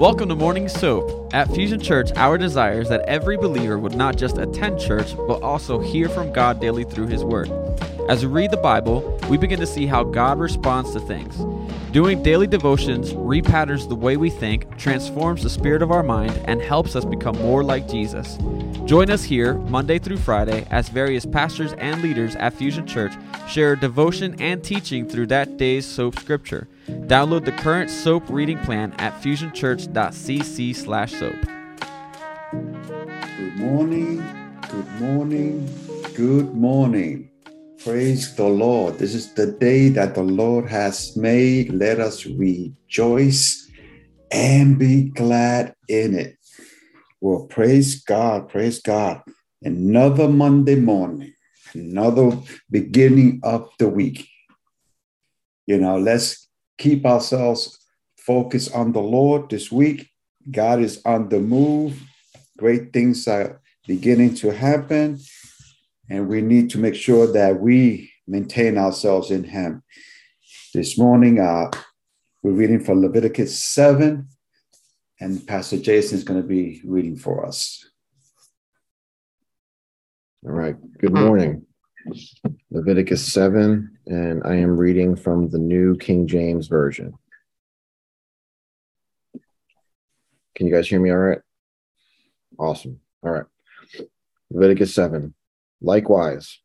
[0.00, 1.34] Welcome to Morning Soap.
[1.34, 5.42] At Fusion Church, our desire is that every believer would not just attend church, but
[5.42, 7.50] also hear from God daily through His Word.
[8.08, 11.36] As we read the Bible, we begin to see how God responds to things.
[11.92, 16.62] Doing daily devotions repatterns the way we think, transforms the spirit of our mind, and
[16.62, 18.38] helps us become more like Jesus.
[18.86, 23.12] Join us here Monday through Friday as various pastors and leaders at Fusion Church
[23.50, 26.68] share devotion and teaching through that day's soap scripture.
[26.88, 31.36] Download the current soap reading plan at fusionchurch.cc/soap.
[32.52, 34.22] Good morning,
[34.70, 35.68] good morning,
[36.14, 37.30] good morning.
[37.78, 38.98] Praise the Lord.
[38.98, 41.72] This is the day that the Lord has made.
[41.72, 43.68] Let us rejoice
[44.30, 46.36] and be glad in it.
[47.20, 49.22] Well, praise God, praise God.
[49.62, 51.32] Another Monday morning,
[51.74, 52.36] another
[52.70, 54.28] beginning of the week.
[55.66, 56.48] You know, let's
[56.78, 57.78] keep ourselves
[58.16, 60.08] focused on the Lord this week.
[60.50, 62.00] God is on the move.
[62.58, 65.20] Great things are beginning to happen
[66.10, 69.82] and we need to make sure that we maintain ourselves in Him.
[70.74, 71.70] This morning, uh,
[72.42, 74.26] we're reading from Leviticus 7,
[75.20, 77.89] and Pastor Jason is going to be reading for us.
[80.42, 81.22] All right, good hmm.
[81.22, 81.66] morning.
[82.70, 87.12] Leviticus 7, and I am reading from the New King James Version.
[90.54, 91.40] Can you guys hear me all right?
[92.58, 93.00] Awesome.
[93.22, 93.44] All right.
[94.50, 95.34] Leviticus 7.
[95.82, 96.60] Likewise,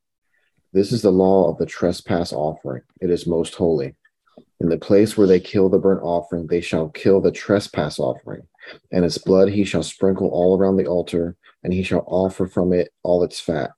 [0.72, 2.84] this is the law of the trespass offering.
[3.02, 3.95] It is most holy.
[4.62, 8.48] In the place where they kill the burnt offering, they shall kill the trespass offering,
[8.94, 12.71] and its blood he shall sprinkle all around the altar, and he shall offer from
[12.71, 13.71] it all its fat.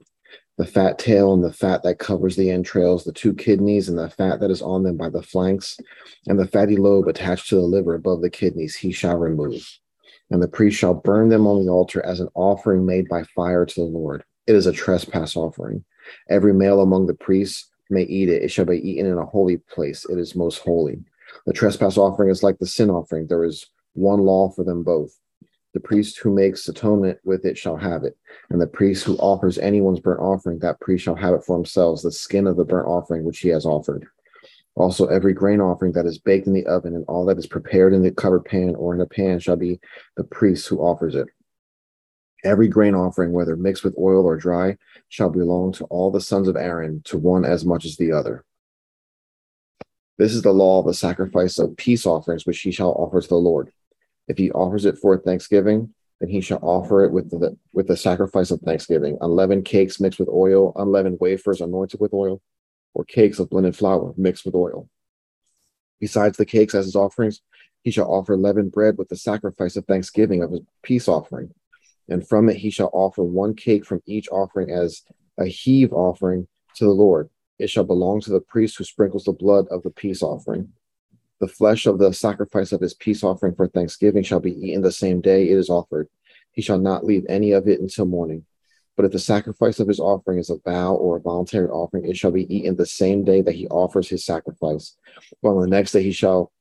[0.58, 4.10] The fat tail and the fat that covers the entrails, the two kidneys and the
[4.10, 5.80] fat that is on them by the flanks,
[6.28, 9.66] and the fatty lobe attached to the liver above the kidneys, he shall remove.
[10.30, 13.66] And the priest shall burn them on the altar as an offering made by fire
[13.66, 14.26] to the Lord.
[14.48, 15.86] It is a trespass offering.
[16.30, 18.44] Every male among the priests may eat it.
[18.44, 20.06] It shall be eaten in a holy place.
[20.10, 21.00] It is most holy.
[21.46, 23.28] The trespass offering is like the sin offering.
[23.28, 25.18] There is one law for them both.
[25.74, 28.18] The priest who makes atonement with it shall have it,
[28.50, 32.02] and the priest who offers anyone's burnt offering, that priest shall have it for himself,
[32.02, 34.08] the skin of the burnt offering which he has offered.
[34.76, 37.94] Also, every grain offering that is baked in the oven and all that is prepared
[37.94, 39.80] in the covered pan or in a pan shall be
[40.16, 41.28] the priest who offers it.
[42.44, 44.78] Every grain offering, whether mixed with oil or dry,
[45.10, 48.46] shall belong to all the sons of Aaron, to one as much as the other.
[50.20, 53.28] This is the law of the sacrifice of peace offerings, which he shall offer to
[53.28, 53.72] the Lord.
[54.28, 57.98] If he offers it for thanksgiving, then he shall offer it with the with the
[57.98, 62.42] sacrifice of thanksgiving, unleavened cakes mixed with oil, unleavened wafers anointed with oil,
[62.94, 64.90] or cakes of blended flour mixed with oil.
[66.00, 67.42] Besides the cakes as his offerings,
[67.84, 71.52] he shall offer leavened bread with the sacrifice of thanksgiving of his peace offering
[72.10, 75.04] and from it he shall offer one cake from each offering as
[75.38, 77.30] a heave offering to the Lord.
[77.60, 80.74] It shall belong to the priest who sprinkles the blood of the peace offering.
[81.40, 84.92] The flesh of the sacrifice of his peace offering for thanksgiving shall be eaten the
[84.92, 86.10] same day it is offered.
[86.52, 88.46] He shall not leave any of it until morning.
[88.96, 92.18] But if the sacrifice of his offering is a vow or a voluntary offering, it
[92.18, 94.98] shall be eaten the same day that he offers his sacrifice.
[95.44, 96.52] Well, the next day he shall,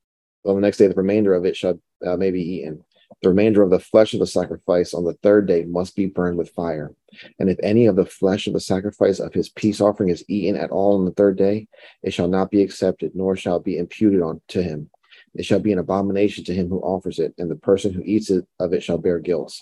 [0.45, 2.85] well, the next day the remainder of it shall uh, may be eaten.
[3.23, 6.39] The remainder of the flesh of the sacrifice on the third day must be burned
[6.39, 6.95] with fire.
[7.39, 10.57] And if any of the flesh of the sacrifice of his peace offering is eaten
[10.57, 11.69] at all on the third day,
[12.03, 14.91] it shall not be accepted, nor shall be imputed on to him.
[15.35, 18.31] It shall be an abomination to him who offers it, and the person who eats
[18.31, 19.55] it of it shall bear guilt.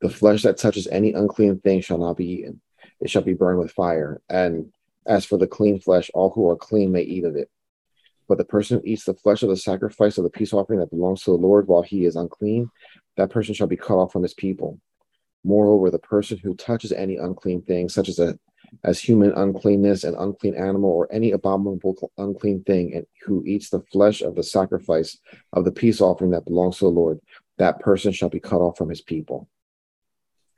[0.00, 2.60] The flesh that touches any unclean thing shall not be eaten.
[3.00, 4.20] It shall be burned with fire.
[4.28, 4.72] And
[5.06, 7.50] as for the clean flesh, all who are clean may eat of it.
[8.28, 10.90] But the person who eats the flesh of the sacrifice of the peace offering that
[10.90, 12.70] belongs to the Lord while he is unclean,
[13.16, 14.80] that person shall be cut off from his people.
[15.44, 18.38] Moreover, the person who touches any unclean thing, such as a
[18.82, 23.82] as human uncleanness, an unclean animal, or any abominable unclean thing, and who eats the
[23.92, 25.18] flesh of the sacrifice
[25.52, 27.20] of the peace offering that belongs to the Lord,
[27.58, 29.48] that person shall be cut off from his people.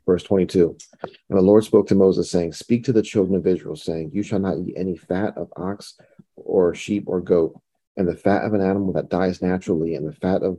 [0.07, 3.77] Verse 22 And the Lord spoke to Moses, saying, Speak to the children of Israel,
[3.77, 5.99] saying, You shall not eat any fat of ox
[6.37, 7.61] or sheep or goat,
[7.97, 10.59] and the fat of an animal that dies naturally, and the fat of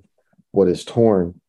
[0.52, 1.40] what is torn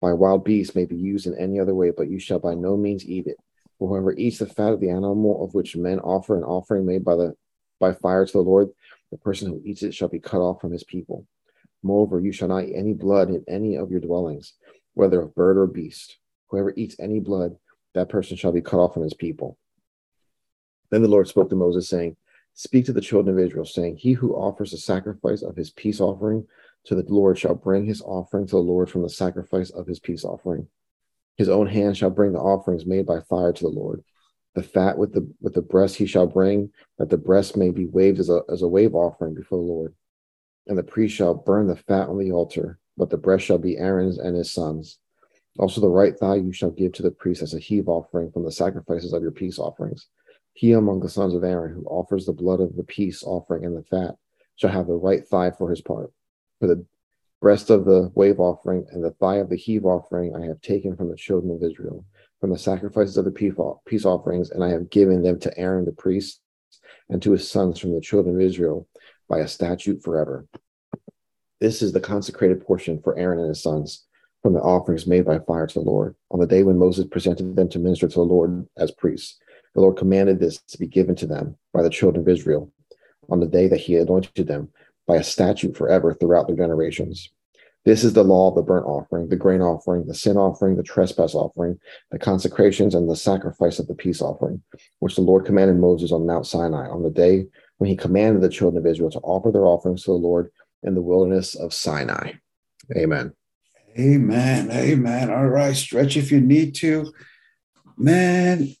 [0.00, 2.76] by wild beasts may be used in any other way, but you shall by no
[2.76, 3.36] means eat it.
[3.78, 7.04] For whoever eats the fat of the animal of which men offer an offering made
[7.04, 7.34] by the
[7.78, 8.68] by fire to the Lord,
[9.10, 11.26] the person who eats it shall be cut off from his people.
[11.82, 14.52] Moreover, you shall not eat any blood in any of your dwellings,
[14.92, 16.18] whether of bird or beast.
[16.50, 17.56] Whoever eats any blood,
[17.94, 19.56] that person shall be cut off from his people.
[20.90, 22.16] Then the Lord spoke to Moses, saying,
[22.54, 26.00] Speak to the children of Israel, saying, He who offers a sacrifice of his peace
[26.00, 26.46] offering
[26.84, 30.00] to the Lord shall bring his offering to the Lord from the sacrifice of his
[30.00, 30.68] peace offering.
[31.36, 34.02] His own hand shall bring the offerings made by fire to the Lord.
[34.54, 37.86] The fat with the with the breast he shall bring, that the breast may be
[37.86, 39.94] waved as a as a wave offering before the Lord.
[40.66, 43.78] And the priest shall burn the fat on the altar, but the breast shall be
[43.78, 44.98] Aaron's and his sons.
[45.58, 48.44] Also the right thigh you shall give to the priest as a heave offering from
[48.44, 50.08] the sacrifices of your peace offerings.
[50.52, 53.76] He among the sons of Aaron who offers the blood of the peace offering and
[53.76, 54.14] the fat
[54.56, 56.12] shall have the right thigh for his part.
[56.60, 56.84] For the
[57.40, 60.96] breast of the wave offering and the thigh of the heave offering I have taken
[60.96, 62.04] from the children of Israel,
[62.40, 63.30] from the sacrifices of the
[63.86, 66.40] peace offerings, and I have given them to Aaron the priest
[67.08, 68.86] and to his sons from the children of Israel
[69.28, 70.46] by a statute forever.
[71.60, 74.06] This is the consecrated portion for Aaron and his sons
[74.42, 76.14] from the offerings made by fire to the Lord.
[76.30, 79.38] On the day when Moses presented them to minister to the Lord as priests,
[79.74, 82.72] the Lord commanded this to be given to them by the children of Israel
[83.28, 84.70] on the day that he anointed them
[85.06, 87.30] by a statute forever throughout their generations.
[87.84, 90.82] This is the law of the burnt offering, the grain offering, the sin offering, the
[90.82, 91.78] trespass offering,
[92.10, 94.62] the consecrations, and the sacrifice of the peace offering,
[94.98, 97.46] which the Lord commanded Moses on Mount Sinai on the day
[97.78, 100.50] when he commanded the children of Israel to offer their offerings to the Lord
[100.82, 102.32] in the wilderness of Sinai.
[102.94, 103.32] Amen.
[104.00, 104.70] Amen.
[104.70, 105.30] Amen.
[105.30, 105.76] All right.
[105.76, 107.12] Stretch if you need to.
[107.98, 108.74] Man,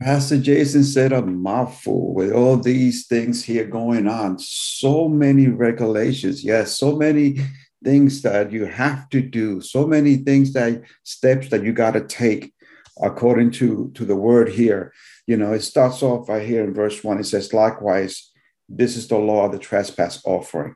[0.00, 4.38] Pastor Jason said a mouthful with all these things here going on.
[4.38, 6.42] So many regulations.
[6.42, 7.36] Yes, so many
[7.84, 12.00] things that you have to do, so many things that steps that you got to
[12.00, 12.54] take
[13.02, 14.94] according to, to the word here.
[15.26, 17.18] You know, it starts off right here in verse one.
[17.18, 18.30] It says, likewise,
[18.68, 20.74] this is the law of the trespass offering.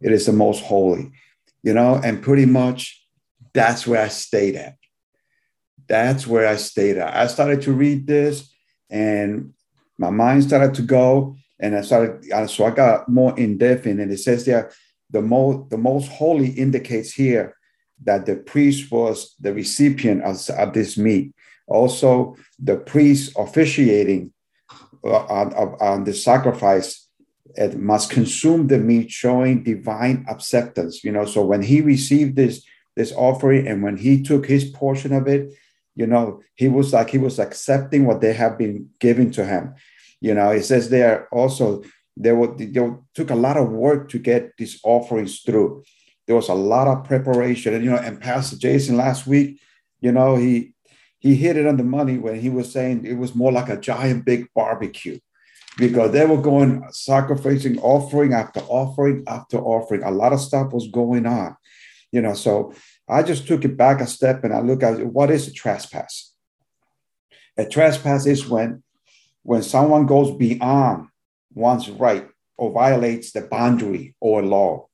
[0.00, 1.12] It is the most holy,
[1.62, 2.99] you know, and pretty much
[3.52, 4.76] that's where I stayed at.
[5.88, 7.14] That's where I stayed at.
[7.14, 8.52] I started to read this
[8.88, 9.54] and
[9.98, 11.36] my mind started to go.
[11.58, 14.10] And I started, so I got more in depth in it.
[14.10, 14.72] It says there,
[15.10, 17.54] the most, the most holy indicates here
[18.04, 21.34] that the priest was the recipient of, of this meat.
[21.66, 24.32] Also, the priest officiating
[25.04, 27.08] uh, on, on the sacrifice
[27.56, 31.04] it must consume the meat, showing divine acceptance.
[31.04, 32.64] You know, so when he received this
[33.00, 35.52] this offering and when he took his portion of it,
[35.96, 39.74] you know, he was like he was accepting what they have been giving to him.
[40.20, 41.82] You know, it says there also
[42.16, 42.70] there were they
[43.14, 45.82] took a lot of work to get these offerings through.
[46.26, 49.60] There was a lot of preparation, and you know, and Pastor Jason last week,
[50.00, 50.74] you know, he
[51.18, 53.80] he hit it on the money when he was saying it was more like a
[53.80, 55.18] giant big barbecue
[55.78, 60.02] because they were going sacrificing offering after offering after offering.
[60.02, 61.56] A lot of stuff was going on,
[62.12, 62.34] you know.
[62.34, 62.74] So
[63.08, 66.32] I just took it back a step and I look at what is a trespass.
[67.56, 68.82] A trespass is when
[69.42, 71.08] when someone goes beyond
[71.54, 74.86] one's right or violates the boundary or law.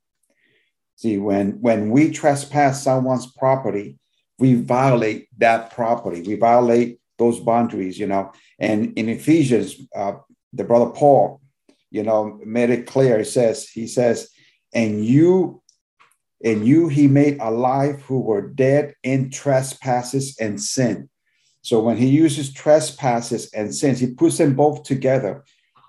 [0.96, 3.98] See, when when we trespass someone's property,
[4.38, 6.22] we violate that property.
[6.22, 8.32] We violate those boundaries, you know.
[8.58, 10.14] And in Ephesians, uh,
[10.52, 11.40] the brother Paul,
[11.90, 13.18] you know, made it clear.
[13.18, 14.30] He says, he says,
[14.74, 15.62] and you,
[16.44, 21.08] and you he made alive who were dead in trespasses and sin.
[21.62, 25.44] So when he uses trespasses and sins, he puts them both together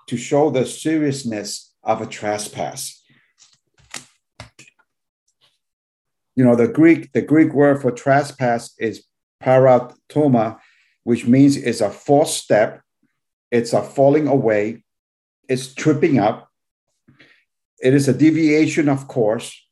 [0.08, 3.02] to show the seriousness of a trespass.
[6.34, 9.04] You know, the Greek, the Greek word for trespass is
[9.42, 10.58] paraptoma,
[11.04, 12.82] which means it's a false step
[13.50, 14.82] it's a falling away,
[15.48, 16.48] it's tripping up,
[17.82, 19.67] it is a deviation of course,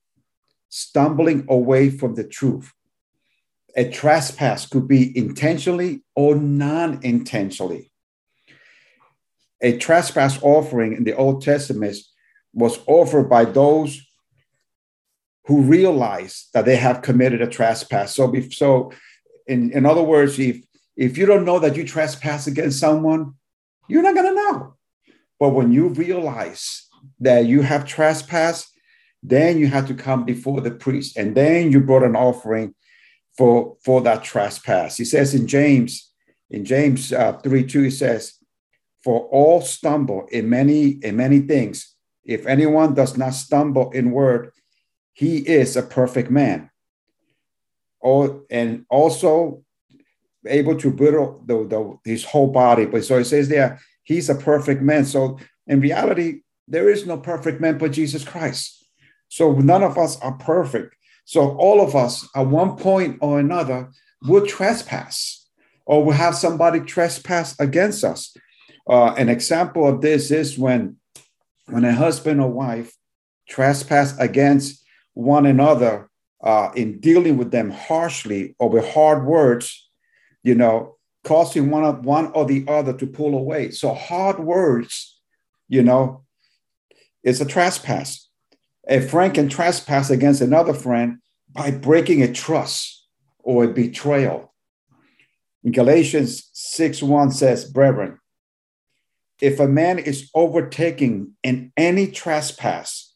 [0.69, 2.73] stumbling away from the truth.
[3.77, 7.93] A trespass could be intentionally or non intentionally.
[9.61, 11.97] A trespass offering in the Old Testament
[12.53, 14.01] was offered by those
[15.45, 18.15] who realize that they have committed a trespass.
[18.15, 18.93] So, if, so
[19.47, 23.35] in, in other words, if if you don't know that you trespass against someone,
[23.87, 24.75] you're not going to know.
[25.39, 26.89] But when you realize
[27.21, 28.69] that you have trespassed,
[29.29, 32.75] then you had to come before the priest, and then you brought an offering
[33.37, 34.97] for for that trespass.
[34.97, 36.13] He says in James,
[36.51, 38.35] in James uh, three two, he says,
[39.03, 41.95] "For all stumble in many in many things.
[42.25, 44.53] If anyone does not stumble in word,
[45.13, 46.71] he is a perfect man.
[48.03, 49.65] Oh, and also
[50.47, 52.87] able to build the, the, his whole body.
[52.87, 55.05] But so it says there, he's a perfect man.
[55.05, 58.86] So in reality, there is no perfect man but Jesus Christ.
[59.29, 60.95] So none of us are perfect.
[61.25, 63.91] So all of us at one point or another
[64.23, 65.47] will trespass
[65.85, 68.37] or will have somebody trespass against us.
[68.89, 70.97] Uh, an example of this is when,
[71.67, 72.95] when a husband or wife
[73.49, 76.09] trespass against one another
[76.43, 79.89] uh, in dealing with them harshly or with hard words,
[80.43, 83.71] you know, causing one of one or the other to pull away.
[83.71, 85.19] So hard words,
[85.69, 86.25] you know,
[87.25, 88.26] is a trespass.
[88.89, 91.19] A friend can trespass against another friend
[91.53, 93.07] by breaking a trust
[93.39, 94.55] or a betrayal.
[95.65, 98.19] In Galatians 6 1 says, Brethren,
[99.41, 103.15] if a man is overtaken in any trespass,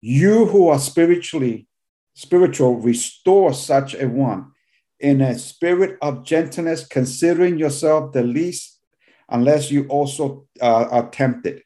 [0.00, 1.68] you who are spiritually
[2.14, 4.52] spiritual restore such a one
[5.00, 8.80] in a spirit of gentleness, considering yourself the least,
[9.28, 11.62] unless you also uh, are tempted.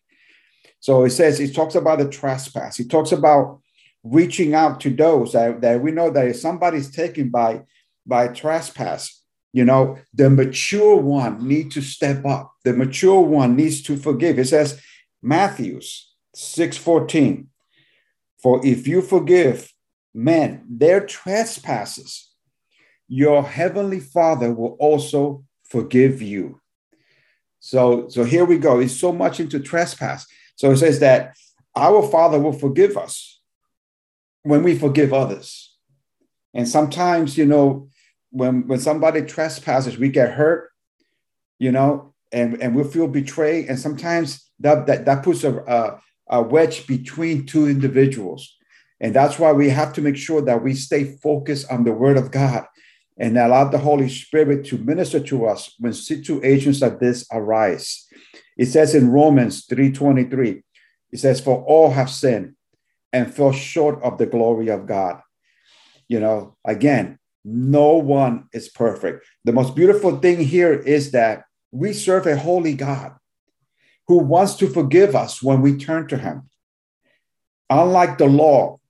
[0.89, 2.79] So it says, he talks about the trespass.
[2.79, 3.61] He talks about
[4.03, 7.65] reaching out to those that, that we know that if somebody's taken by,
[8.07, 12.55] by trespass, you know, the mature one needs to step up.
[12.65, 14.39] The mature one needs to forgive.
[14.39, 14.81] It says,
[15.21, 17.49] Matthews 6:14.
[18.43, 19.71] For if you forgive
[20.15, 22.31] men their trespasses,
[23.09, 26.63] your heavenly Father will also forgive you.
[27.61, 28.81] So, so here we go.
[28.81, 30.27] It's so much into trespass.
[30.59, 31.37] So it says that
[31.77, 33.41] our Father will forgive us
[34.43, 35.77] when we forgive others.
[36.53, 37.89] And sometimes, you know,
[38.31, 40.71] when when somebody trespasses, we get hurt,
[41.61, 46.01] you know, and and we feel betrayed, and sometimes that that, that puts a, a,
[46.29, 48.57] a wedge between two individuals,
[49.01, 52.17] and that's why we have to make sure that we stay focused on the Word
[52.17, 52.67] of God
[53.17, 58.09] and allow the Holy Spirit to minister to us when situations like this arise.
[58.59, 60.63] It says in Romans 3:23,
[61.13, 62.55] it says, For all have sinned
[63.13, 65.23] and fell short of the glory of God.
[66.09, 69.25] You know, again, no one is perfect.
[69.45, 73.15] The most beautiful thing here is that we serve a holy God
[74.07, 76.49] who wants to forgive us when we turn to him.
[77.71, 78.81] Unlike the law,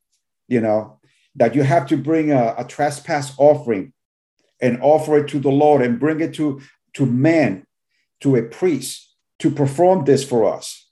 [0.46, 1.00] you know,
[1.34, 3.92] that you have to bring a, a trespass offering
[4.60, 6.60] and offer it to the Lord and bring it to,
[6.94, 7.66] to man,
[8.20, 9.07] to a priest
[9.38, 10.86] to perform this for us.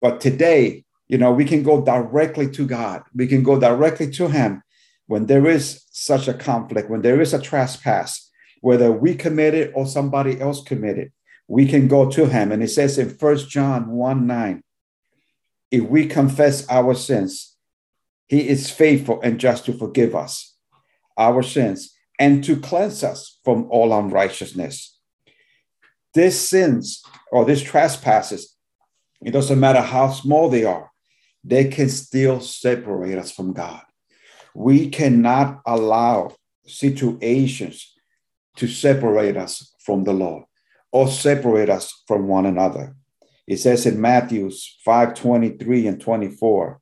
[0.00, 3.02] But today, you know, we can go directly to God.
[3.14, 4.62] We can go directly to Him
[5.10, 9.72] when there is such a conflict, when there is a trespass, whether we commit it
[9.74, 11.10] or somebody else committed,
[11.48, 12.52] we can go to him.
[12.52, 14.62] And it says in First John 1 9,
[15.72, 17.56] if we confess our sins,
[18.28, 20.54] he is faithful and just to forgive us
[21.18, 24.96] our sins and to cleanse us from all unrighteousness.
[26.14, 28.56] These sins or these trespasses,
[29.24, 30.90] it doesn't matter how small they are,
[31.44, 33.82] they can still separate us from God
[34.54, 36.34] we cannot allow
[36.66, 37.94] situations
[38.56, 40.44] to separate us from the Lord
[40.92, 42.94] or separate us from one another.
[43.46, 44.50] It says in Matthew
[44.84, 46.80] 5 23 and 24,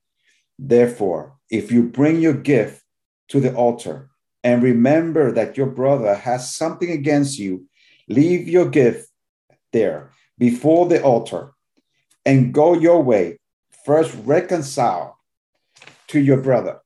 [0.58, 2.82] therefore, if you bring your gift
[3.28, 4.10] to the altar
[4.44, 7.66] and remember that your brother has something against you,
[8.08, 9.07] leave your gift
[9.72, 11.52] there before the altar
[12.24, 13.38] and go your way.
[13.84, 15.18] First, reconcile
[16.08, 16.80] to your brother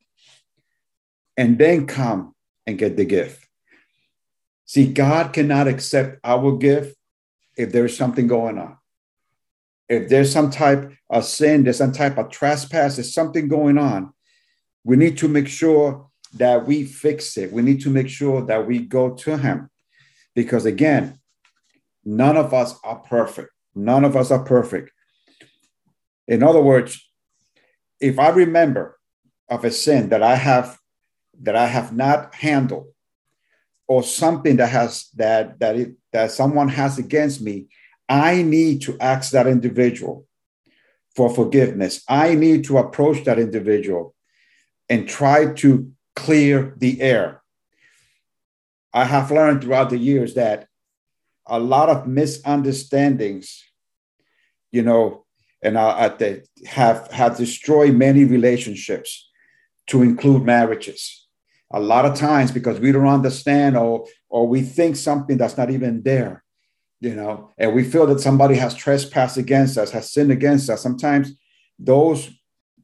[1.37, 2.35] and then come
[2.67, 3.47] and get the gift.
[4.65, 6.97] See, God cannot accept our gift
[7.57, 8.79] if there's something going on.
[9.89, 14.13] If there's some type of sin, there's some type of trespass, there's something going on,
[14.85, 17.53] we need to make sure that we fix it.
[17.53, 19.71] We need to make sure that we go to Him.
[20.35, 21.19] Because again,
[22.05, 23.51] none of us are perfect.
[23.75, 24.91] None of us are perfect.
[26.29, 27.09] In other words,
[28.01, 28.99] if I remember
[29.49, 30.79] of a sin that I have
[31.41, 32.87] that I have not handled
[33.89, 37.69] or something that has that that it, that someone has against me,
[38.09, 40.27] I need to ask that individual
[41.15, 42.03] for forgiveness.
[42.09, 44.15] I need to approach that individual
[44.89, 47.43] and try to clear the air.
[48.93, 50.69] I have learned throughout the years that
[51.47, 53.65] a lot of misunderstandings,
[54.71, 55.25] you know,
[55.63, 56.13] and I,
[56.67, 59.31] have have destroyed many relationships,
[59.89, 61.27] to include marriages.
[61.71, 65.71] A lot of times because we don't understand or or we think something that's not
[65.71, 66.45] even there
[67.01, 70.83] you know and we feel that somebody has trespassed against us has sinned against us.
[70.83, 71.33] Sometimes
[71.79, 72.31] those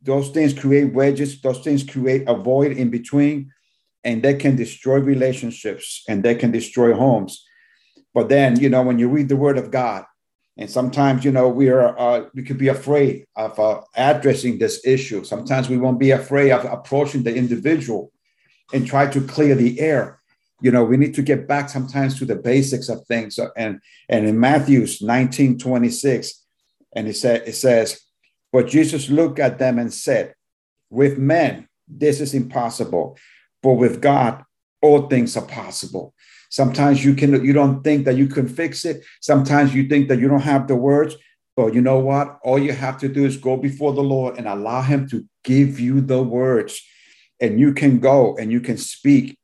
[0.02, 3.50] those things create wedges those things create a void in between
[4.04, 7.44] and they can destroy relationships and they can destroy homes
[8.14, 10.04] but then you know when you read the word of god
[10.56, 14.84] and sometimes you know we are uh, we could be afraid of uh, addressing this
[14.84, 18.12] issue sometimes we won't be afraid of approaching the individual
[18.72, 20.20] and try to clear the air.
[20.60, 23.38] You know, we need to get back sometimes to the basics of things.
[23.56, 26.44] And and in Matthew's 19, 26,
[26.96, 28.00] and it said it says,
[28.52, 30.34] But Jesus looked at them and said,
[30.90, 33.16] With men this is impossible.
[33.62, 34.44] But with God,
[34.82, 36.14] all things are possible.
[36.48, 39.04] Sometimes you can you don't think that you can fix it.
[39.20, 41.16] Sometimes you think that you don't have the words.
[41.56, 42.38] But you know what?
[42.44, 45.80] All you have to do is go before the Lord and allow Him to give
[45.80, 46.80] you the words.
[47.40, 49.36] And you can go and you can speak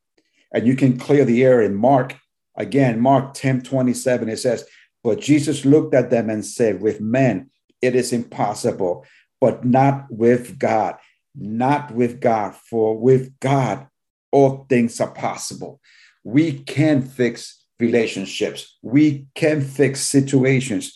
[0.53, 1.61] and you can clear the air.
[1.61, 2.17] And Mark,
[2.57, 4.65] again, Mark 10 27, it says,
[5.03, 7.51] But Jesus looked at them and said, With men,
[7.83, 9.05] it is impossible,
[9.41, 10.97] but not with God.
[11.37, 13.89] Not with God, for with God,
[14.31, 15.81] all things are possible.
[16.25, 20.95] We can fix relationships, we can fix situations.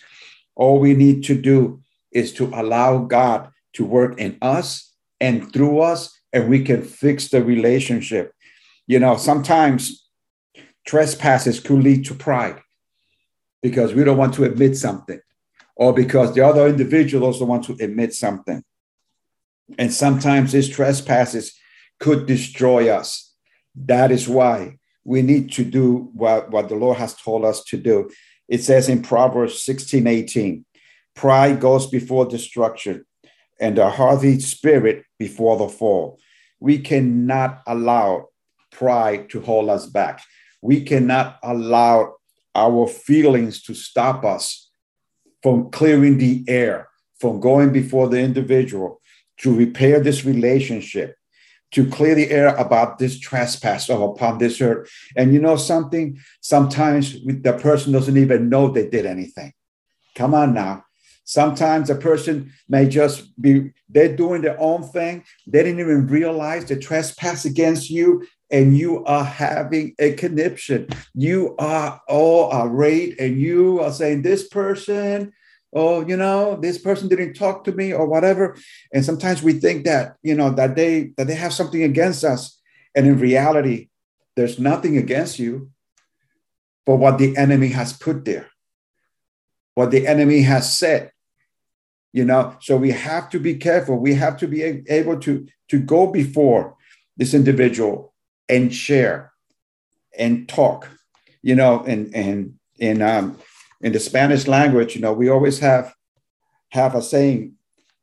[0.56, 1.82] All we need to do
[2.12, 7.28] is to allow God to work in us and through us, and we can fix
[7.28, 8.32] the relationship.
[8.86, 10.08] You know, sometimes
[10.86, 12.58] trespasses could lead to pride
[13.62, 15.20] because we don't want to admit something
[15.76, 18.62] or because the other individual also want to admit something.
[19.78, 21.54] And sometimes these trespasses
[22.00, 23.34] could destroy us.
[23.74, 24.77] That is why
[25.08, 28.10] we need to do what, what the Lord has told us to do.
[28.46, 30.66] It says in Proverbs 16 18,
[31.16, 33.06] pride goes before destruction,
[33.58, 36.20] and a haughty spirit before the fall.
[36.60, 38.26] We cannot allow
[38.70, 40.20] pride to hold us back.
[40.60, 42.16] We cannot allow
[42.54, 44.70] our feelings to stop us
[45.42, 46.86] from clearing the air,
[47.18, 49.00] from going before the individual
[49.38, 51.16] to repair this relationship,
[51.72, 54.90] to clear the air about this trespass upon this earth.
[55.16, 56.18] And you know something?
[56.40, 59.52] Sometimes the person doesn't even know they did anything.
[60.14, 60.84] Come on now.
[61.24, 65.24] Sometimes a person may just be, they're doing their own thing.
[65.46, 70.88] They didn't even realize the trespass against you, and you are having a conniption.
[71.12, 75.34] You are all irate, and you are saying, This person
[75.74, 78.56] oh you know this person didn't talk to me or whatever.
[78.92, 82.60] And sometimes we think that you know that they that they have something against us.
[82.94, 83.88] And in reality
[84.36, 85.70] there's nothing against you
[86.86, 88.48] but what the enemy has put there
[89.74, 91.12] what the enemy has said
[92.12, 92.56] you know.
[92.60, 93.96] So we have to be careful.
[93.96, 96.76] We have to be able to to go before
[97.16, 98.14] this individual
[98.48, 99.32] and share
[100.18, 100.88] and talk
[101.42, 103.38] you know and and and um
[103.80, 105.94] in the Spanish language, you know, we always have
[106.70, 107.54] have a saying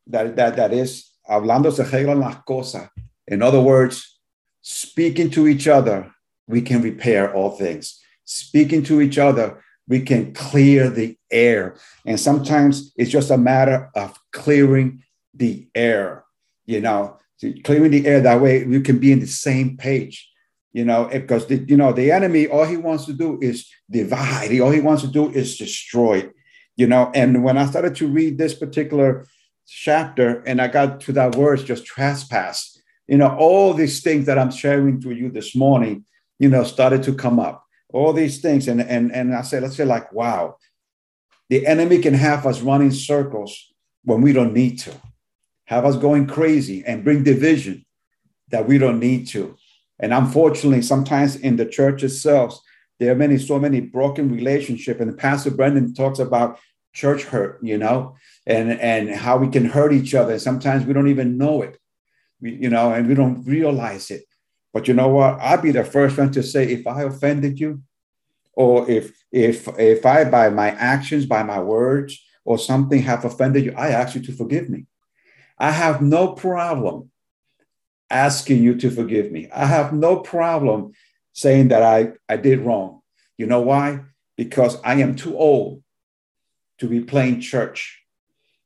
[0.08, 2.90] that that that is hablando se arreglan las cosas.
[3.28, 4.20] In other words,
[4.62, 6.12] speaking to each other,
[6.48, 8.00] we can repair all things.
[8.24, 11.76] Speaking to each other, we can clear the air.
[12.06, 16.24] And sometimes it's just a matter of clearing the air,
[16.66, 17.20] you know,
[17.64, 18.22] clearing the air.
[18.22, 20.28] That way we can be in the same page
[20.76, 24.60] you know, because the, you know the enemy, all he wants to do is divide.
[24.60, 26.30] All he wants to do is destroy.
[26.76, 29.26] You know, and when I started to read this particular
[29.66, 32.78] chapter, and I got to that words, just trespass.
[33.08, 36.04] You know, all these things that I'm sharing to you this morning,
[36.40, 37.64] you know, started to come up.
[37.94, 40.58] All these things, and and and I said, let's say, like, wow,
[41.48, 43.72] the enemy can have us running circles
[44.04, 44.94] when we don't need to,
[45.68, 47.86] have us going crazy and bring division
[48.50, 49.56] that we don't need to.
[50.00, 52.60] And unfortunately, sometimes in the church itself,
[53.00, 55.00] there are many, so many broken relationship.
[55.00, 56.60] And Pastor Brendan talks about
[56.94, 58.16] church hurt, you know,
[58.48, 60.40] and and how we can hurt each other.
[60.40, 61.78] Sometimes we don't even know it,
[62.42, 64.24] we, you know, and we don't realize it.
[64.74, 65.40] But you know what?
[65.42, 67.82] I'd be the first one to say if I offended you,
[68.54, 73.66] or if if if I by my actions, by my words, or something have offended
[73.66, 74.86] you, I ask you to forgive me.
[75.58, 77.12] I have no problem
[78.10, 79.50] asking you to forgive me.
[79.54, 80.94] I have no problem
[81.34, 83.02] saying that I, I did wrong.
[83.38, 84.02] You know why?
[84.38, 85.84] Because I am too old
[86.80, 88.02] to be playing church.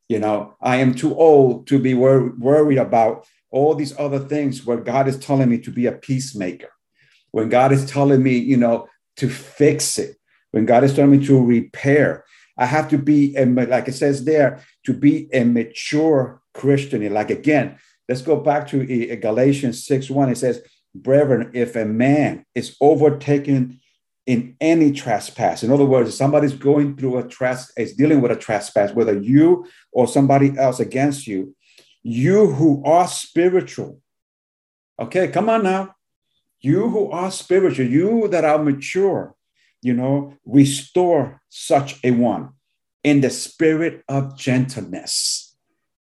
[0.08, 4.64] You know, I am too old to be wor- worried about all these other things
[4.64, 6.70] where God is telling me to be a peacemaker,
[7.30, 10.16] when God is telling me, you know, to fix it,
[10.50, 12.24] when God is telling me to repair.
[12.58, 17.12] I have to be, like it says there, to be a mature Christian.
[17.12, 17.78] Like again,
[18.10, 20.30] Let's go back to uh, Galatians 6 1.
[20.30, 23.78] It says, Brethren, if a man is overtaken
[24.26, 28.36] in any trespass, in other words, somebody's going through a trespass, is dealing with a
[28.36, 31.54] trespass, whether you or somebody else against you,
[32.02, 34.00] you who are spiritual,
[34.98, 35.94] okay, come on now.
[36.60, 39.36] You who are spiritual, you that are mature,
[39.82, 42.54] you know, restore such a one
[43.04, 45.49] in the spirit of gentleness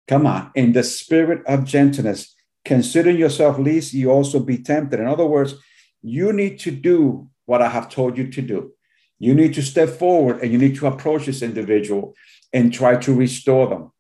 [0.09, 5.01] Come on, in the spirit of gentleness, consider yourself least you also be tempted.
[5.01, 5.55] In other words,
[6.03, 8.73] you need to do what I have told you to do.
[9.19, 12.15] You need to step forward and you need to approach this individual
[12.53, 13.93] and try to restore them.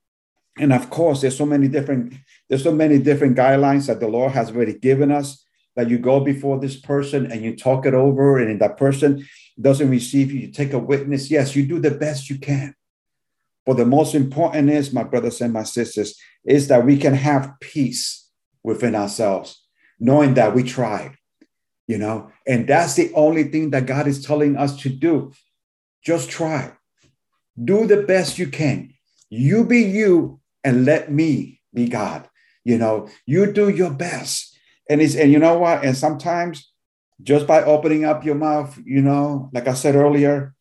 [0.59, 2.15] And of course, there's so many different
[2.49, 5.45] there's so many different guidelines that the Lord has already given us
[5.77, 9.25] that you go before this person and you talk it over, and if that person
[9.61, 11.31] doesn't receive you, you take a witness.
[11.31, 12.75] Yes, you do the best you can.
[13.69, 17.53] But the most important is, my brothers and my sisters, is that we can have
[17.61, 18.27] peace
[18.65, 19.63] within ourselves,
[20.01, 21.19] knowing that we tried,
[21.87, 25.33] you know, and that's the only thing that God is telling us to do.
[26.03, 26.73] Just try.
[27.63, 28.95] Do the best you can.
[29.29, 32.27] You be you and let me be God.
[32.65, 34.57] You know, you do your best.
[34.89, 35.85] And it's and you know what?
[35.85, 36.73] And sometimes
[37.23, 40.55] just by opening up your mouth, you know, like I said earlier,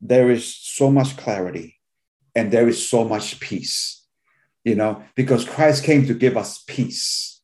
[0.00, 1.80] there is so much clarity
[2.34, 4.04] and there is so much peace,
[4.64, 7.40] you know, because Christ came to give us peace.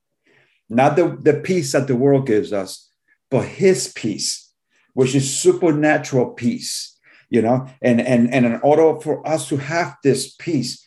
[0.69, 2.91] Not the, the peace that the world gives us,
[3.31, 4.53] but his peace,
[4.95, 6.97] which is supernatural peace,
[7.31, 10.87] you know, and, and, and in order for us to have this peace,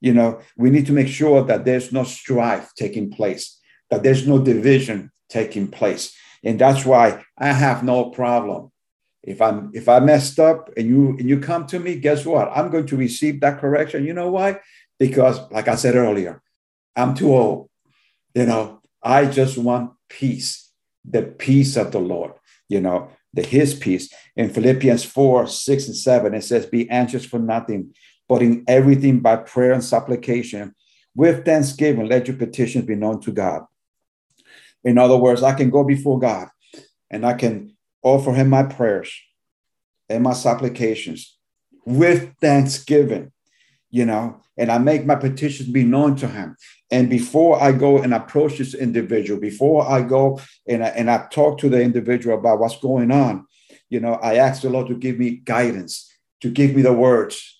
[0.00, 3.58] you know, we need to make sure that there's no strife taking place,
[3.90, 6.16] that there's no division taking place.
[6.42, 8.72] And that's why I have no problem.
[9.22, 12.50] If I'm if I messed up and you and you come to me, guess what?
[12.54, 14.06] I'm going to receive that correction.
[14.06, 14.60] You know why?
[14.98, 16.42] Because like I said earlier,
[16.96, 17.68] I'm too old.
[18.34, 20.70] You know, I just want peace,
[21.04, 22.32] the peace of the Lord,
[22.68, 24.12] you know, the his peace.
[24.36, 27.94] In Philippians 4, 6, and 7, it says, Be anxious for nothing,
[28.28, 30.74] but in everything by prayer and supplication,
[31.14, 33.62] with thanksgiving, let your petitions be known to God.
[34.84, 36.48] In other words, I can go before God
[37.10, 39.12] and I can offer him my prayers
[40.08, 41.36] and my supplications
[41.84, 43.32] with thanksgiving,
[43.90, 46.56] you know, and I make my petitions be known to him.
[46.90, 51.26] And before I go and approach this individual, before I go and I, and I
[51.30, 53.46] talk to the individual about what's going on,
[53.88, 57.58] you know, I ask the Lord to give me guidance, to give me the words,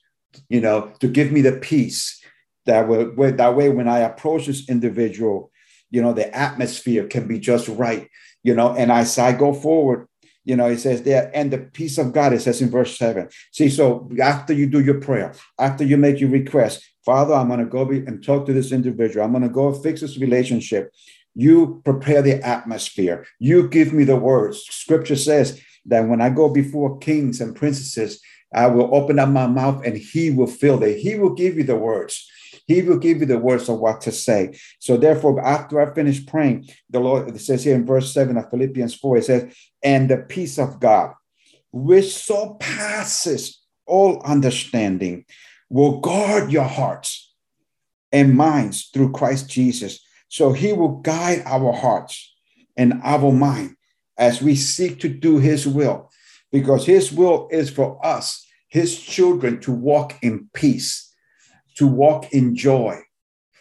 [0.48, 2.20] you know, to give me the peace
[2.66, 5.50] that will that way when I approach this individual,
[5.90, 8.08] you know, the atmosphere can be just right,
[8.42, 10.06] you know, and as I go forward,
[10.50, 13.28] you know, it says there, and the peace of God, it says in verse seven.
[13.52, 17.60] See, so after you do your prayer, after you make your request, Father, I'm going
[17.60, 19.24] to go and talk to this individual.
[19.24, 20.92] I'm going to go fix this relationship.
[21.36, 23.24] You prepare the atmosphere.
[23.38, 24.56] You give me the words.
[24.68, 28.20] Scripture says that when I go before kings and princesses,
[28.52, 30.98] I will open up my mouth and he will fill it.
[30.98, 32.28] He will give you the words.
[32.66, 34.58] He will give you the words of what to say.
[34.78, 38.50] So therefore, after I finish praying, the Lord it says here in verse 7 of
[38.50, 41.14] Philippians 4, it says, and the peace of God,
[41.72, 45.24] which surpasses all understanding,
[45.68, 47.32] will guard your hearts
[48.12, 50.00] and minds through Christ Jesus.
[50.28, 52.34] So he will guide our hearts
[52.76, 53.76] and our mind
[54.18, 56.09] as we seek to do his will
[56.52, 61.12] because his will is for us, his children, to walk in peace,
[61.76, 63.00] to walk in joy,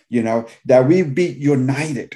[0.09, 2.15] you know, that we be united,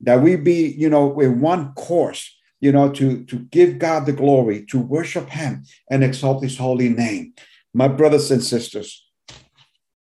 [0.00, 4.12] that we be, you know, in one course, you know, to, to give God the
[4.12, 7.34] glory, to worship him and exalt his holy name.
[7.72, 9.06] My brothers and sisters,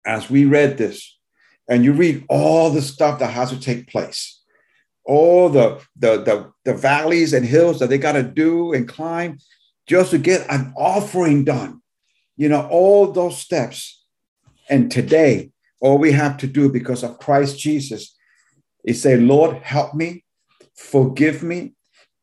[0.06, 1.18] as we read this,
[1.70, 4.42] and you read all the stuff that has to take place,
[5.06, 9.38] all the, the, the, the valleys and hills that they got to do and climb,
[9.92, 11.82] just to get an offering done.
[12.38, 14.06] You know, all those steps.
[14.70, 15.52] And today,
[15.82, 18.16] all we have to do because of Christ Jesus
[18.86, 20.24] is say, Lord, help me,
[20.76, 21.74] forgive me,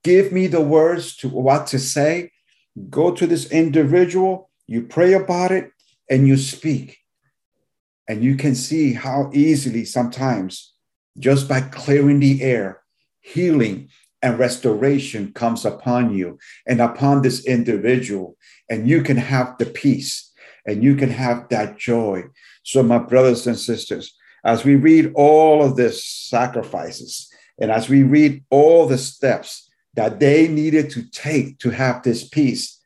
[0.02, 2.30] give me the words to what to say.
[2.88, 5.70] Go to this individual, you pray about it,
[6.08, 6.96] and you speak.
[8.08, 10.72] And you can see how easily sometimes,
[11.18, 12.80] just by clearing the air,
[13.20, 13.90] healing
[14.22, 18.36] and restoration comes upon you and upon this individual,
[18.68, 20.32] and you can have the peace
[20.66, 22.24] and you can have that joy.
[22.62, 28.02] So, my brothers and sisters, as we read all of this sacrifices and as we
[28.02, 32.80] read all the steps that they needed to take to have this peace,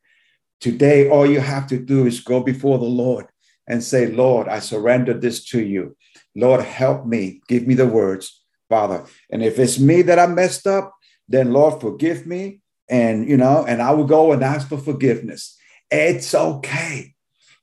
[0.60, 3.26] today all you have to do is go before the Lord
[3.66, 5.96] and say, Lord, I surrender this to you.
[6.34, 7.42] Lord, help me.
[7.48, 9.04] Give me the words, Father.
[9.30, 10.94] And if it's me that I messed up,
[11.28, 12.60] then Lord, forgive me.
[12.88, 15.56] And, you know, and I will go and ask for forgiveness.
[15.90, 17.14] It's okay.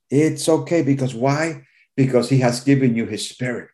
[0.10, 1.66] It's okay because why?
[1.96, 3.70] Because he has given you his spirit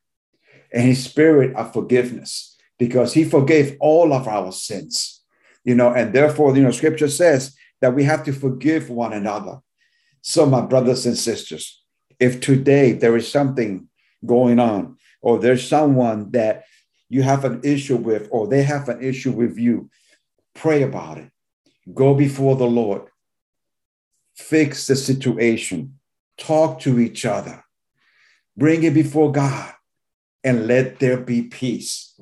[0.73, 5.21] and his spirit of forgiveness because he forgave all of our sins,
[5.63, 9.59] you know, and therefore, you know, scripture says that we have to forgive one another.
[10.21, 11.81] So, my brothers and sisters,
[12.19, 13.87] if today there is something
[14.25, 16.63] going on or there's someone that
[17.09, 19.89] you have an issue with or they have an issue with you,
[20.53, 21.29] pray about it.
[21.93, 23.03] Go before the Lord.
[24.35, 25.99] Fix the situation.
[26.37, 27.63] Talk to each other.
[28.57, 29.71] Bring it before God.
[30.45, 32.19] and let there be peace.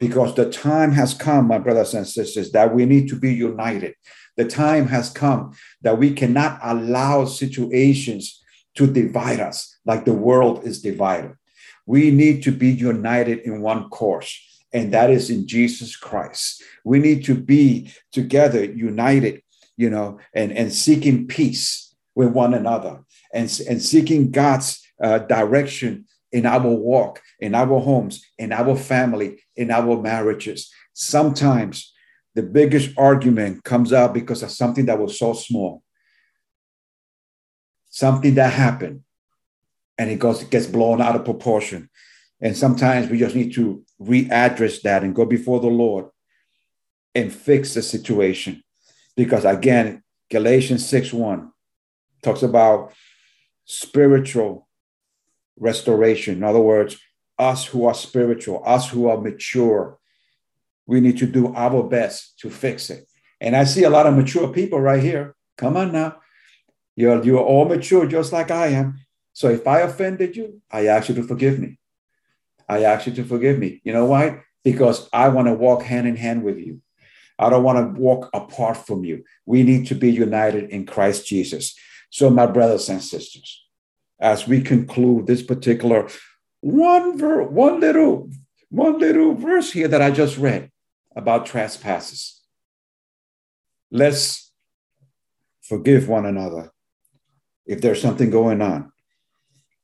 [0.00, 3.94] Because the time has come, my brothers and sisters, that we need to be united.
[4.36, 8.42] The time has come that we cannot allow situations
[8.76, 11.32] to divide us like the world is divided.
[11.86, 14.38] We need to be united in one course,
[14.72, 16.62] and that is in Jesus Christ.
[16.84, 19.42] We need to be together, united,
[19.76, 26.06] you know, and, and seeking peace with one another and, and seeking God's uh, direction
[26.32, 30.70] in our walk, in our homes, in our family, in our marriages.
[30.92, 31.92] Sometimes
[32.34, 35.82] the biggest argument comes out because of something that was so small,
[37.88, 39.02] something that happened,
[39.98, 41.88] and it goes gets blown out of proportion.
[42.40, 46.06] And sometimes we just need to readdress that and go before the Lord
[47.14, 48.62] and fix the situation.
[49.16, 51.50] Because again, Galatians 6 1
[52.22, 52.92] talks about
[53.64, 54.68] spiritual
[55.58, 56.36] restoration.
[56.36, 56.98] In other words,
[57.38, 59.98] us who are spiritual, us who are mature,
[60.86, 63.06] we need to do our best to fix it.
[63.40, 65.34] And I see a lot of mature people right here.
[65.58, 66.18] Come on now.
[66.94, 68.98] You're, you're all mature just like I am.
[69.36, 71.78] So if I offended you, I ask you to forgive me.
[72.70, 73.82] I ask you to forgive me.
[73.84, 74.40] You know why?
[74.64, 76.80] Because I want to walk hand in hand with you.
[77.38, 79.24] I don't want to walk apart from you.
[79.44, 81.74] We need to be united in Christ Jesus.
[82.08, 83.62] So, my brothers and sisters,
[84.18, 86.08] as we conclude this particular
[86.62, 88.30] one ver- one little
[88.70, 90.70] one little verse here that I just read,
[91.14, 92.40] about trespasses.
[93.90, 94.50] Let's
[95.60, 96.70] forgive one another
[97.66, 98.92] if there's something going on.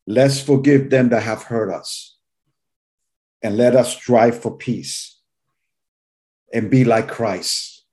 [0.07, 2.17] Let's forgive them that have hurt us.
[3.43, 5.19] And let us strive for peace
[6.53, 7.85] and be like Christ,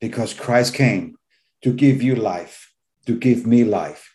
[0.00, 1.16] because Christ came
[1.62, 2.72] to give you life,
[3.06, 4.14] to give me life,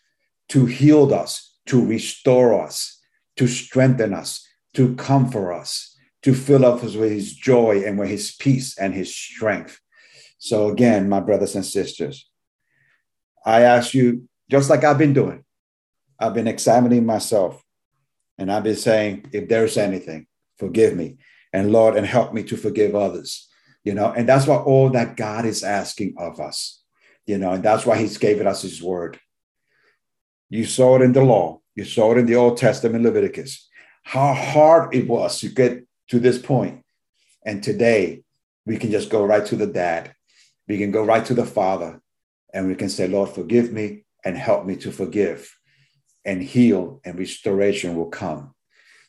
[0.50, 3.00] to heal us, to restore us,
[3.36, 8.32] to strengthen us, to comfort us, to fill us with his joy and with his
[8.36, 9.80] peace and his strength.
[10.38, 12.30] So, again, my brothers and sisters,
[13.46, 15.44] I ask you, just like I've been doing,
[16.20, 17.64] I've been examining myself
[18.38, 20.28] and I've been saying, if there's anything,
[20.58, 21.18] forgive me.
[21.52, 23.48] And Lord, and help me to forgive others.
[23.84, 26.82] You know, and that's what all that God is asking of us.
[27.26, 29.20] You know, and that's why He's given us His word.
[30.50, 33.68] You saw it in the law, you saw it in the Old Testament, Leviticus,
[34.04, 36.84] how hard it was to get to this point.
[37.46, 38.24] And today,
[38.66, 40.14] we can just go right to the dad.
[40.68, 42.02] We can go right to the father
[42.54, 45.59] and we can say, Lord, forgive me and help me to forgive
[46.30, 48.54] and heal and restoration will come.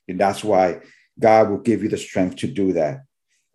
[0.08, 0.80] And that's why
[1.18, 3.02] God will give you the strength to do that.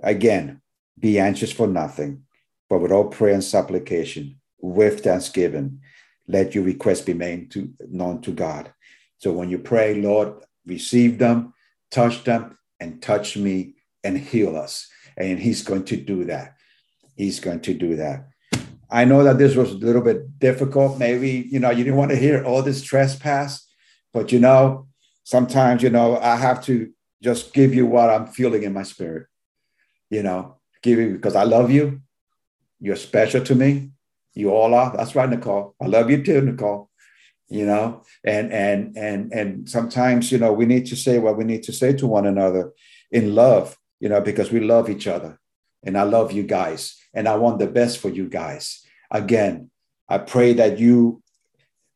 [0.04, 0.62] Again,
[1.00, 2.26] be anxious for nothing,
[2.70, 5.82] but with all prayer and supplication, with thanksgiving,
[6.28, 8.72] let your requests be made to, known to God.
[9.18, 11.56] So when you pray, Lord, receive them,
[11.90, 13.74] touch them, and touch me
[14.04, 14.88] and heal us.
[15.18, 16.56] And he's going to do that.
[17.16, 18.28] He's going to do that.
[18.90, 20.98] I know that this was a little bit difficult.
[20.98, 23.68] Maybe, you know, you didn't want to hear all this trespass,
[24.14, 24.88] but you know,
[25.24, 29.28] sometimes, you know, I have to just give you what I'm feeling in my spirit,
[30.10, 32.02] you know, give you because I love you.
[32.80, 33.92] You're special to me.
[34.34, 34.96] You all are.
[34.96, 35.76] That's right, Nicole.
[35.82, 36.90] I love you too, Nicole
[37.50, 41.44] you know and and and and sometimes you know we need to say what we
[41.44, 42.72] need to say to one another
[43.12, 45.40] in love you know because we love each other
[45.86, 48.86] and i love you guys and i want the best for you guys.
[49.12, 49.70] Again
[50.10, 51.22] i pray that you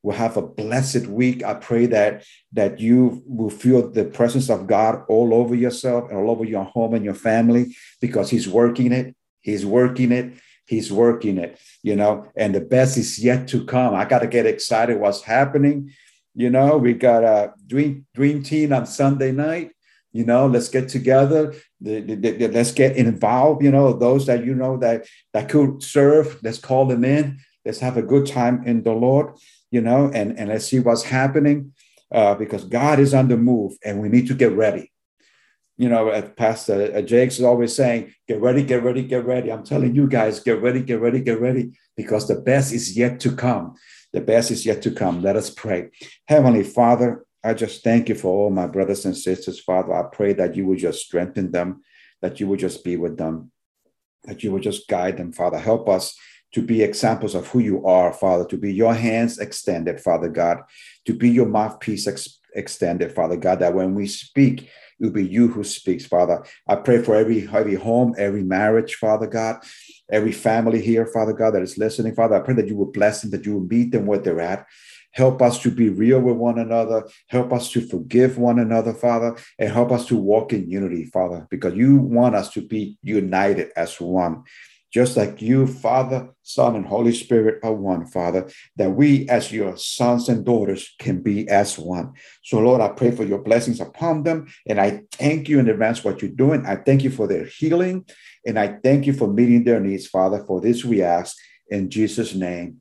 [0.02, 1.44] will have a blessed week.
[1.44, 2.24] I pray that
[2.54, 6.64] that you will feel the presence of god all over yourself and all over your
[6.64, 9.16] home and your family because he's working it.
[9.42, 10.34] He's working it.
[10.66, 13.96] He's working it you know and the best is yet to come.
[13.96, 15.92] I got to get excited what's happening.
[16.36, 19.72] You know we got a dream dream team on sunday night
[20.12, 24.46] you know let's get together the, the, the, let's get involved you know those that
[24.46, 28.64] you know that that could serve let's call them in let's have a good time
[28.66, 29.36] in the lord
[29.72, 31.74] you know and and let's see what's happening
[32.12, 34.92] uh, because god is on the move and we need to get ready
[35.80, 39.50] you know, Pastor uh, Jakes is always saying, get ready, get ready, get ready.
[39.50, 43.22] I'm telling you guys, get ready, get ready, get ready, because the best is yet
[43.22, 43.76] to come.
[44.12, 45.22] The best is yet to come.
[45.22, 45.92] Let us pray.
[46.28, 49.94] Heavenly Father, I just thank you for all my brothers and sisters, Father.
[49.94, 51.82] I pray that you would just strengthen them,
[52.22, 53.52] that you would just be with them,
[54.26, 55.58] that you would just guide them, Father.
[55.58, 56.18] Help us
[56.54, 60.62] to be examples of who you are, Father, to be your hands extended, Father God,
[61.06, 65.26] to be your mouthpiece ex- extended, Father God, that when we speak, it will be
[65.26, 66.44] you who speaks, Father.
[66.68, 69.64] I pray for every every home, every marriage, Father God,
[70.12, 72.36] every family here, Father God, that is listening, Father.
[72.36, 74.66] I pray that you will bless them, that you will meet them where they're at.
[75.12, 77.08] Help us to be real with one another.
[77.28, 81.48] Help us to forgive one another, Father, and help us to walk in unity, Father,
[81.50, 84.44] because you want us to be united as one
[84.92, 89.78] just like you, Father, Son, and Holy Spirit are one, Father, that we as your
[89.78, 92.14] sons and daughters can be as one.
[92.44, 94.48] So, Lord, I pray for your blessings upon them.
[94.68, 96.66] And I thank you in advance what you're doing.
[96.66, 98.06] I thank you for their healing.
[98.46, 100.44] And I thank you for meeting their needs, Father.
[100.46, 101.38] For this we ask
[101.70, 102.78] in Jesus' name.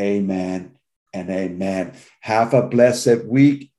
[0.00, 0.81] Amen
[1.12, 1.92] and amen.
[2.20, 3.70] Have a blessed week.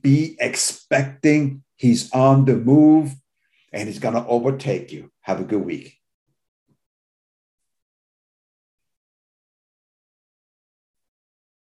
[0.00, 1.62] Be expecting.
[1.76, 3.14] He's on the move
[3.72, 5.10] and he's going to overtake you.
[5.22, 5.98] Have a good week.